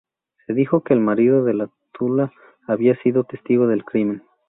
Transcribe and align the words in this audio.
Se 0.47 0.53
dijo 0.55 0.81
que 0.83 0.95
el 0.95 0.99
marido 0.99 1.43
de 1.43 1.69
Tula 1.93 2.31
había 2.65 2.95
sido 3.03 3.23
testigo 3.25 3.67
del 3.67 3.85
crimen. 3.85 4.23